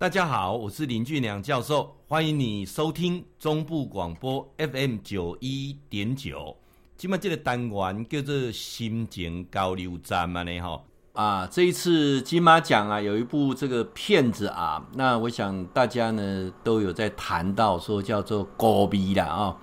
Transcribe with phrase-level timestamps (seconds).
[0.00, 6.56] 大家好，我是林俊良教授，欢迎你收听中部广播 FM 九一点九。
[6.96, 10.80] 今麦这个单元叫做心情交流站嘛呢哈
[11.14, 19.56] 啊，这一次金马奖啊，有一部这个片子啊，那我想大家呢都有在谈到说叫做高逼啦啊，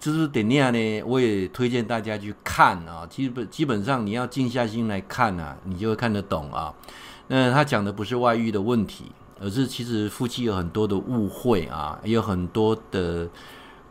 [0.00, 1.02] 这是点样呢？
[1.04, 6.74] 我也推荐大家去看啊，基本基本上你要静下心来看啊，你就会看得懂啊。
[7.28, 9.04] 那他讲的不是外遇的问题。
[9.40, 13.28] 而是其实夫妻有很多的误会啊，也有很多的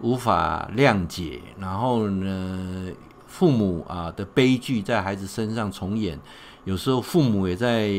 [0.02, 2.92] 无法谅解，然后呢，
[3.28, 6.20] 父母啊的悲剧在孩子身上重演，
[6.66, 7.90] 有时候父母也在，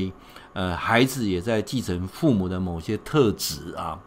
[0.52, 3.98] 呃，孩子也在继承父母的某些特质啊，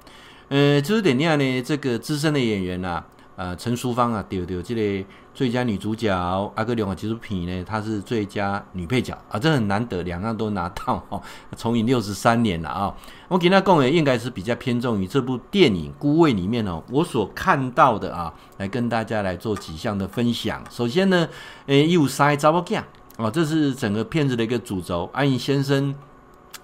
[0.50, 1.62] 呃，就是点样呢？
[1.62, 3.06] 这个资深的演员啊。
[3.38, 6.12] 呃，陈淑芳啊，对对，这个最佳女主角，
[6.56, 11.20] 阿哥两个纪录片呢，她是最佳女配角啊，这很难得，两样都拿到哦，
[11.56, 12.94] 从影六十三年了啊、
[13.30, 20.62] 我给他讲的应该是比较偏重于这部电影《孤味》里面哦，我所看到的啊，来跟大家来做几项的分享。
[20.70, 21.28] 首先呢，
[21.66, 22.84] 诶，有三个查某囝
[23.18, 25.10] 哦，这是整个片子的一个主轴。
[25.14, 25.96] 安逸先生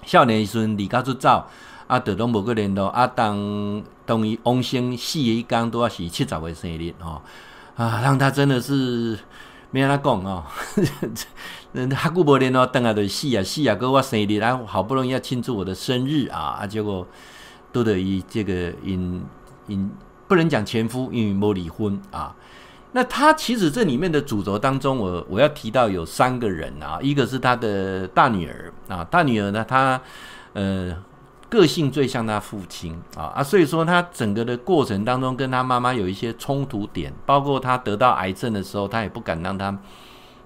[0.06, 1.46] 少年时离家出走。
[1.88, 2.88] 啊，得拢无个联络。
[2.88, 7.22] 啊，当当伊往生死的一天，都要是七十岁生日哦。
[7.78, 9.18] 啊，让他真的是
[9.72, 10.44] 没安怎讲哦。
[11.74, 17.08] 人哈久无联络，等下就死啊死啊，过我生日啊，好不容易要庆祝我的生日啊，啊，结果
[17.72, 19.24] 都得以这个因
[19.68, 19.90] 因
[20.28, 22.36] 不能讲前夫，因为无离婚啊。
[22.92, 30.02] 那他其实这里面的主轴当中，我我要提到有三个人啊，一个是他的大女儿啊，大女儿呢，她
[30.52, 30.94] 呃。
[31.50, 39.78] 个性最像他父亲啊啊，所以说他整个的过程当中跟他妈妈有一些冲突点，包括他得到癌症的时候，他也不敢让他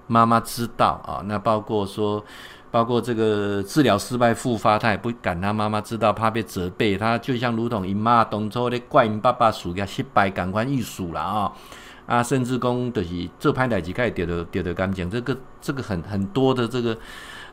[0.06, 1.20] 妈妈知道啊。
[1.26, 2.24] 那包括说，
[2.70, 6.96] 包括这个治疗失败复发，他也不敢让他妈妈知道，怕被责备。
[6.96, 11.52] 他就像如同姨妈当初的怪因爸爸输给失败，赶快艺术了啊
[12.06, 16.96] 啊，甚至讲就是这拍代志开始丢的丢的干净，这个这个很很多的这个。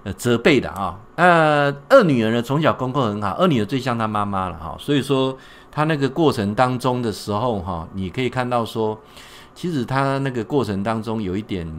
[0.03, 5.37] 呃，责备的啊，呃，二女儿呢，从小功课很好，二女儿最像她妈妈了哈，所以说
[5.69, 8.97] 她那个过程当中的时候哈，你可以看到说，
[9.53, 11.69] 其实她那个过程当中有一点，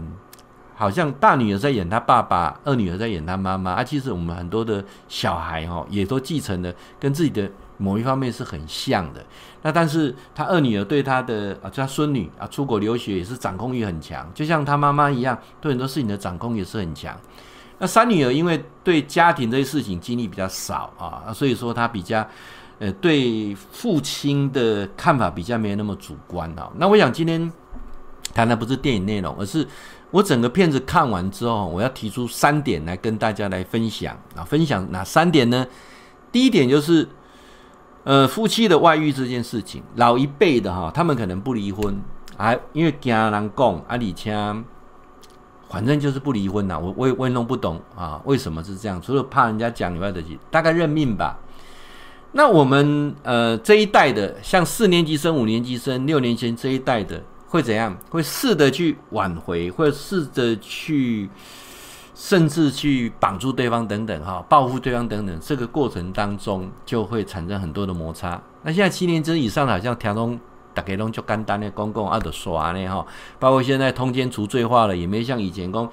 [0.76, 3.82] 好像大女儿在演她爸爸，二女儿在演她妈妈啊。
[3.82, 9.24] 其实我们很多的小孩哈，也都继承了跟自己的某一方面是很像的。
[9.62, 17.18] 那但是她二女儿对她的啊，她孙女啊，出国留学也是掌控欲很强，就像她妈妈一样，对很多事情的掌控也是很强。
[17.82, 22.24] 那三女儿因为对家庭这些事情经历比较少啊，所以说她比较
[22.78, 26.70] 呃对父亲的看法比较没有那么主观啊。
[26.76, 27.50] 那我想今天
[28.34, 29.66] 谈的不是电影内容，而是
[30.10, 34.44] 我整个片子看完之后，我要提出三点来跟大家来分享啊。
[34.44, 35.66] 分享哪三点呢？
[36.30, 37.08] 第一点就是
[38.04, 41.98] 呃夫妻的外遇这件事情，老一辈的哈，他们可能不离婚
[42.36, 44.64] 啊，因为惊人讲啊，而且。
[45.70, 49.00] 反正就是不离婚呐，我我也我也弄不懂啊，为什么是这样？
[49.00, 50.20] 除了怕人家讲以外的，
[50.50, 51.38] 大概认命吧。
[52.32, 57.96] 那我们呃这一代的，像四年级生、五年级生、六年级这一代的，会怎样？
[58.10, 61.30] 会试着去挽回，会试着去，
[62.14, 65.38] 甚至去绑住对方等等哈，报复对方等等。
[65.40, 68.40] 这个过程当中就会产生很多的摩擦。
[68.62, 70.38] 那现在七年级以上的，好像调通。
[70.80, 73.04] 大家拢就简单的公共啊，就耍呢哈。
[73.38, 75.86] 包括现在通奸除罪化了，也没像以前讲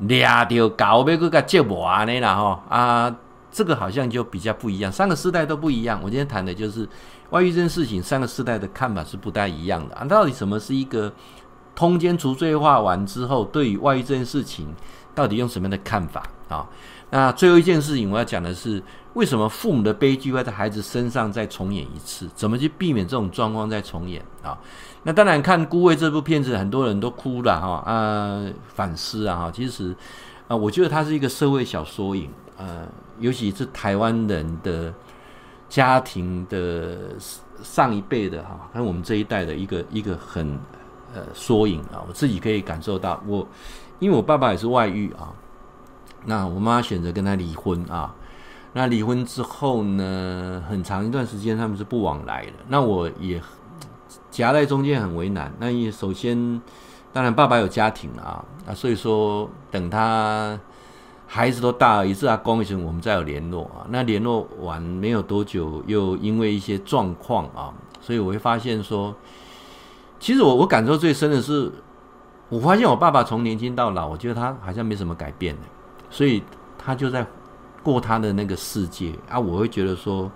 [0.00, 3.16] 俩条狗要去甲接完的啦哈啊，
[3.50, 4.92] 这个好像就比较不一样。
[4.92, 5.98] 三个世代都不一样。
[6.02, 6.86] 我今天谈的就是
[7.30, 10.04] 外遇这件事情，三个世代的看法是不太一样的啊。
[10.04, 11.10] 到底什么是一个
[11.74, 14.66] 通奸除罪化完之后，对于外遇这件事情，
[15.14, 16.66] 到底用什么样的看法啊？
[17.08, 18.82] 那最后一件事情，我要讲的是。
[19.16, 22.28] 为什么父母的悲剧会在孩子身上再重演一次？
[22.34, 24.58] 怎么去避免这种状况再重演啊？
[25.04, 29.50] 那当然，看《孤味》这部片子，很多人都哭了哈啊，反思啊哈。
[29.50, 29.96] 其实
[30.48, 32.86] 啊，我觉得它是一个社会小缩影，呃，
[33.18, 34.92] 尤其是台湾人的
[35.66, 36.98] 家庭的
[37.62, 40.58] 上一辈的哈，跟我们这一代的一个一个很
[41.14, 42.04] 呃缩影啊。
[42.06, 43.48] 我自己可以感受到，我
[43.98, 45.32] 因为我爸爸也是外遇啊，
[46.26, 48.14] 那我妈选择跟他离婚啊。
[48.78, 52.52] 那离婚之后呢，很长一段时间他们是不往来的。
[52.68, 53.40] 那我也
[54.30, 55.50] 夹在中间很为难。
[55.58, 56.60] 那也首先，
[57.10, 60.60] 当然爸爸有家庭啊，啊，所以说等他
[61.26, 63.88] 孩子都大了，一次他公一声，我们再有联络啊。
[63.88, 69.14] 那联络完没有多久，又因为一些状况啊，所以我会发现说，
[70.20, 71.72] 其实我我感受最深的是，
[72.50, 75.62] 我发现我爸爸从年轻到老，我觉得他好像没什么改变的，
[76.10, 76.42] 所以
[76.76, 77.26] 他就在。
[77.92, 80.28] 过他的那个世界啊，我会觉得说，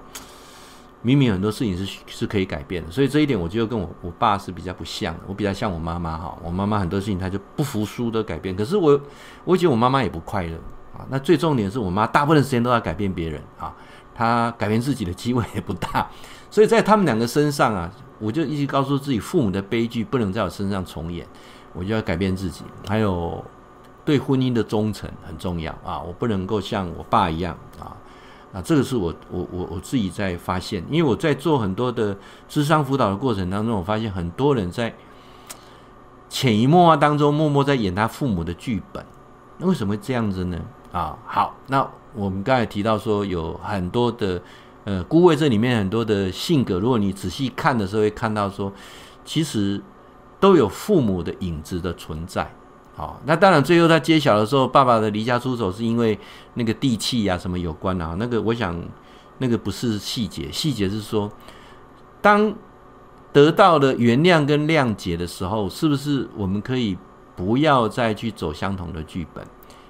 [1.02, 6.38] 明明很多事情是是可以改变的，所以这一点我觉得跟我我爸是比较不像的，我比较像我妈妈哈。
[6.44, 9.00] 我妈妈很多事情她就不服输的改变，可是我
[9.44, 10.54] 我觉得我妈妈也不快乐
[10.96, 11.04] 啊。
[11.08, 13.74] 那最重点是我妈大部分时间都在改变别人啊，
[14.14, 16.08] 她改变自己的机会也不大。
[16.50, 21.26] 所以在他们两个身上啊，我就一直告诉自己，父母的悲剧不能在我身上重演，
[21.72, 22.62] 我就要改变自己。
[22.86, 23.44] 还有
[24.10, 27.94] 对婚姻的忠诚很重要啊，我不能够像我爸一样啊。
[28.52, 32.18] 啊，这个是我我我我自己在发现，因为我在做很多的
[32.48, 34.92] 智商辅导的过程当中，我发现很多人在
[36.28, 39.06] 潜移默化当中默默在演他父母的剧本。
[39.58, 40.58] 那为什么会这样子呢？
[40.90, 44.42] 啊，好，那我们刚才提到说有很多的
[44.82, 48.72] 呃，孤位这里面很多的性格，如果你仔细看的时候，会看到说，
[49.24, 49.80] 其实
[50.40, 52.52] 都有父母的影子的存在。
[53.00, 56.18] 好，那当然，最后他揭晓的时候，爸爸的离家出走是因为
[56.52, 58.14] 那个地契啊什么有关啊？
[58.18, 58.78] 那个我想，
[59.38, 61.32] 那个不是细节，细节是说，
[62.20, 62.54] 当
[63.32, 66.94] 得到了原谅跟谅解的时候，是不是我们可以
[67.34, 69.42] 不要再去走相同的剧本？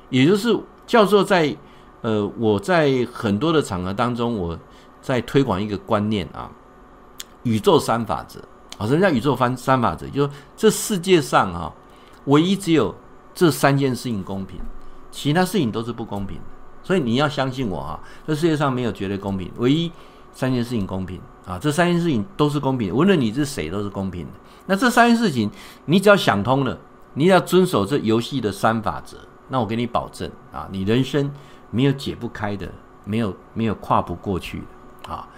[0.09, 1.57] 也就是教授在
[2.03, 4.57] 呃，我在很多的场合当中，我
[5.03, 6.49] 在推广一个观念啊，
[7.43, 8.39] 宇宙三法则
[8.79, 10.09] 啊，什么叫宇宙三三法则？
[10.11, 11.73] 就是这世界上啊。
[12.27, 12.95] 唯一只有
[13.35, 14.61] 这三件事情公平，
[15.11, 16.45] 其他事情都是不公平的。
[16.83, 19.93] 所以你要相信我哈，这世界上没有绝对公平，唯一
[20.33, 24.33] 三件事情公平啊，这三件事情都是公平，无论你是谁都是公平的。
[24.67, 25.51] 那这三件事情
[25.85, 26.79] 你只要想通了，
[27.15, 29.19] 你要遵守这游戏的三法则，
[29.49, 31.31] 那我给你保证啊，你人生
[31.71, 32.69] 没有解不开的，
[33.05, 34.61] 没有没有跨不过去
[35.05, 35.29] 的啊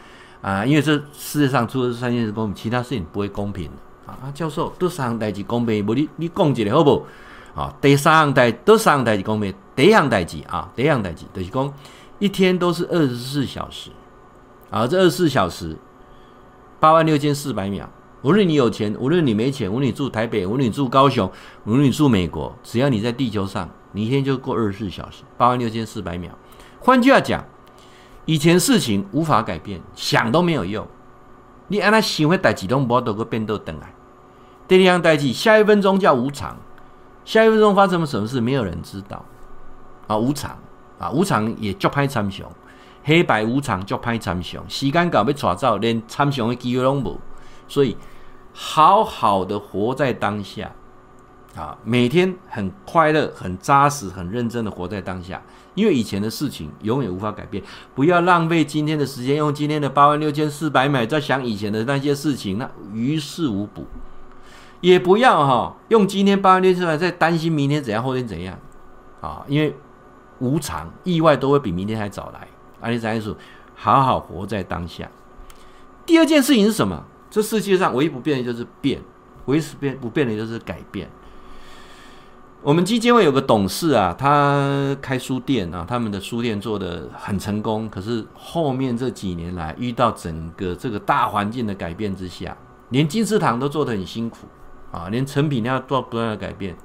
[0.40, 3.76] 啊，因为这世界上除了这三件事公平，其他事情不会公平的。
[4.06, 7.06] 啊，教授，都三项代志公平，无你你讲一个好不？
[7.54, 11.72] 啊，第三项代都三项代志公平，第一项代志啊，第一项代志就是讲
[12.18, 13.90] 一天都是二十四小时，
[14.70, 15.76] 啊，这二十四小时
[16.80, 17.88] 八万六千四百秒，
[18.22, 21.30] 无论你有钱，无论你没钱，无论你住台北，无论你住高雄，
[21.64, 26.32] 无论你住美国，只要你在地球上，你一天就过二十四小时，八万六千四百秒。
[26.80, 27.44] 换句话讲，
[28.24, 30.86] 以前事情无法改变，想都没有用。
[31.72, 33.94] 你按那想的代志都无都个变倒等来。
[34.68, 36.54] 第二样代志，下一分钟叫无常，
[37.24, 39.24] 下一分钟发生了什么事，没有人知道。
[40.06, 40.54] 啊，无常
[40.98, 42.46] 啊，无常也足歹参详，
[43.02, 47.18] 黑白无常足歹参详，时间搞要带走，连参详的机会拢无。
[47.66, 47.96] 所以，
[48.52, 50.70] 好好的活在当下。
[51.56, 55.40] 啊，每天很快乐、很扎实、很认真的活在当下，
[55.74, 57.62] 因为以前的事情永远无法改变。
[57.94, 63.86] 不要浪费今天的时间，用今天的八万六千四百秒在想以前的那些事情，那于事无补。
[64.80, 68.58] 也不要哈，用今天八万六千四百在担心明天怎样，后天怎样
[69.20, 69.44] 啊？
[69.46, 69.74] 因为
[70.40, 72.48] 无常，意外都会比明天还早来。
[72.80, 73.36] 阿里山说
[73.76, 75.08] ：“好好活在当下。”
[76.04, 77.04] 第二件事情是什么？
[77.30, 79.00] 这世界上唯一不变的就是变，
[79.44, 81.08] 唯一变不变的就是改变。
[82.64, 87.90] 我们基金会有个董事啊，他开书店啊，他们的书店做得很成功。
[87.90, 92.56] 可是后面这几年来，遇到整个这个大环境的改变之下，
[92.90, 94.46] 连金石堂都做得很辛苦
[94.92, 96.76] 啊，连成品都要做不断的改变。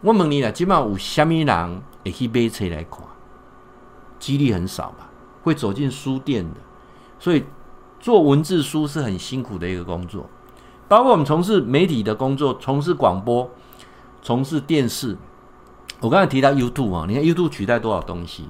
[0.00, 2.98] 我问你了，基本上有虾米人会去买册来看？
[4.18, 5.08] 几率很少吧？
[5.44, 6.56] 会走进书店的。
[7.20, 7.44] 所以
[8.00, 10.28] 做文字书是很辛苦的一个工作，
[10.88, 13.48] 包括我们从事媒体的工作，从事广播。
[14.24, 15.14] 从事电视，
[16.00, 18.44] 我刚才提到 YouTube 啊，你看 YouTube 取代多少东西？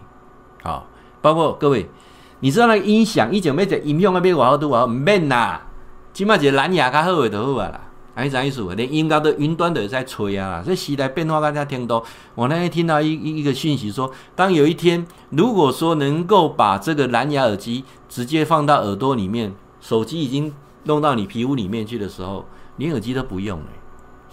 [0.63, 0.87] 好，
[1.21, 1.91] 包括各位，
[2.39, 5.67] 你知道那个音响，以前要在音响那边我好多我唔免啦，
[6.13, 7.81] 起码一个蓝牙较好诶就好啊啦。
[8.15, 8.63] 安尼啥意思？
[8.77, 10.63] 连音高都云端都在吹啊啦。
[10.65, 12.01] 这时代变化大家听到，
[12.37, 20.55] 我那天听到一一个讯息说，当有一天如果说能够把这个蓝牙耳机直接放到耳朵里面，手机已经
[20.85, 22.45] 弄到你皮肤里面去的时候，
[22.77, 23.67] 连耳机都不用了。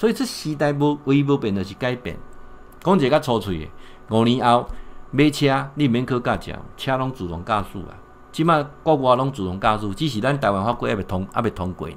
[0.01, 2.17] 所以这时代无唯一不变的是改变。
[2.84, 3.67] 讲一个较粗脆的，
[4.10, 4.67] 五年后
[5.12, 7.93] 买车你免考驾照，车拢自动驾驶啊。
[8.31, 11.96] 即马国外拢自动驾驶，只是咱台湾法规还未通，还未通过呢。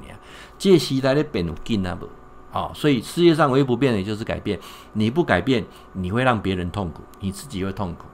[0.58, 2.06] 这个时代咧变有紧啊无？
[2.50, 4.60] 好，所以世界上唯一不变的就是改变。
[4.92, 8.04] 你不改变，你会让别人痛苦，你自己会痛苦。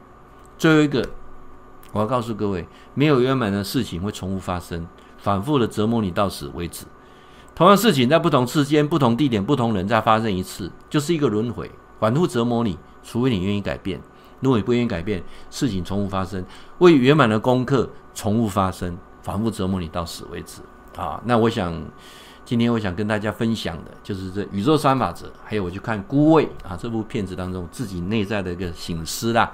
[0.56, 1.04] 最后一个，
[1.90, 4.86] 我要告诉各位，没有圆满的事情会重复发生，
[5.18, 6.86] 反复的折磨你到死为止。
[7.54, 12.78] 同样事情在不同时间、不同地点、不同人再发生一次，就是一个轮回，反复折磨你。
[13.02, 13.98] 除非你愿意改变，
[14.40, 16.44] 如果你不愿意改变，事情重复发生，
[16.78, 20.60] 未圆满的功课重复发生，反复折磨你到死为止。
[20.98, 21.82] 啊，那我想
[22.44, 29.50] 今天我想跟大家分享的就是这宇宙三法则，还有我去看《孤味》啊这部片子当中自己内在的一个醒思啦。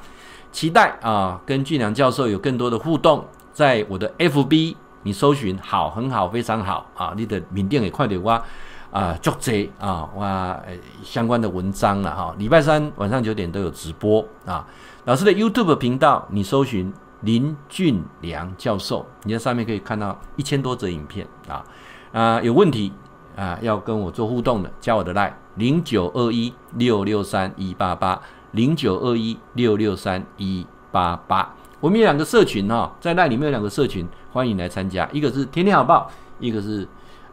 [0.50, 4.74] 期待啊，跟俊良教授有更多的互动，在我的 FB。
[5.06, 7.14] 你搜寻好，很好，非常好啊！
[7.16, 8.42] 你的缅甸也快点挖
[8.90, 10.60] 啊，作者啊，哇，
[11.04, 12.34] 相关的文章了哈。
[12.38, 14.66] 礼拜三晚上九点都有直播啊。
[15.04, 21.64] 老师的 YouTube 频道，你搜寻林俊良教授，你在上面可以看到一千多则影片啊
[22.12, 22.42] 啊！
[22.42, 22.92] 有问题
[23.36, 28.20] 啊，要跟我做互动的，加我的 line 零九二一六六三一八八
[28.50, 31.54] 零九二一六六三一八八。
[31.78, 35.06] 我们有两个社群哈，在那里面有两个社群，欢迎来参加。
[35.12, 36.88] 一个是天天好报，一个是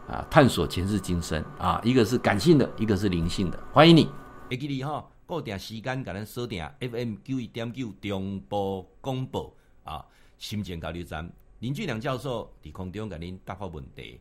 [0.06, 3.58] 啊探索前世今生啊，一个是感性的，一个是灵性的。
[3.72, 4.06] 欢迎你，
[4.50, 9.50] 会记你哈，固定时间给咱锁定 FM 九一点九中波广播
[9.82, 10.04] 啊，
[10.36, 14.20] 心情交流站林俊良教授在空中给您答复问题。